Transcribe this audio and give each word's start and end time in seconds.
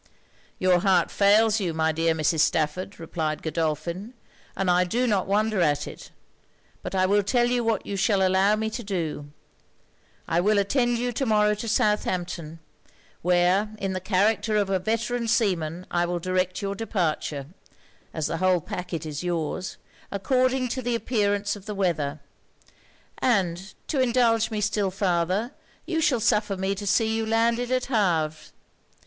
'Your 0.57 0.79
heart 0.79 1.11
fails 1.11 1.59
you, 1.59 1.75
my 1.75 1.91
dear 1.91 2.15
Mrs. 2.15 2.39
Stafford,' 2.39 2.99
replied 2.99 3.43
Godolphin, 3.43 4.15
'and 4.57 4.71
I 4.71 4.83
do 4.83 5.05
not 5.05 5.27
wonder 5.27 5.61
at 5.61 5.85
it. 5.87 6.09
But 6.81 6.95
I 6.95 7.05
will 7.05 7.21
tell 7.21 7.45
you 7.45 7.63
what 7.63 7.85
you 7.85 7.95
shall 7.95 8.25
allow 8.27 8.55
me 8.55 8.71
to 8.71 8.83
do: 8.83 9.31
I 10.27 10.41
will 10.41 10.57
attend 10.57 10.97
you 10.97 11.11
to 11.11 11.25
morrow 11.27 11.53
to 11.53 11.67
Southampton, 11.67 12.57
where 13.21 13.75
in 13.77 13.93
the 13.93 13.99
character 13.99 14.55
of 14.57 14.71
a 14.71 14.79
veteran 14.79 15.27
seaman 15.27 15.85
I 15.91 16.07
will 16.07 16.17
direct 16.17 16.63
your 16.63 16.73
departure, 16.73 17.45
(as 18.11 18.25
the 18.25 18.37
whole 18.37 18.59
pacquet 18.59 19.07
is 19.07 19.21
yours) 19.23 19.77
according 20.11 20.69
to 20.69 20.81
the 20.81 20.95
appearance 20.95 21.55
of 21.55 21.67
the 21.67 21.75
weather; 21.75 22.21
and 23.19 23.75
to 23.85 24.01
indulge 24.01 24.49
me 24.49 24.61
still 24.61 24.89
farther, 24.89 25.51
you 25.85 26.01
shall 26.01 26.19
suffer 26.19 26.57
me 26.57 26.73
to 26.73 26.87
see 26.87 27.15
you 27.15 27.23
landed 27.23 27.69
at 27.69 27.85
Havre. 27.85 28.49